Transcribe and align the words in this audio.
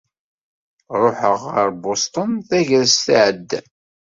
Ṛuḥeɣ 1.01 1.39
ɣer 1.53 1.69
Bustun 1.81 2.31
tagrest 2.47 3.05
iɛeddan. 3.15 3.67